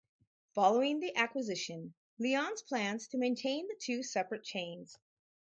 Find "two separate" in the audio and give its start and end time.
3.79-4.43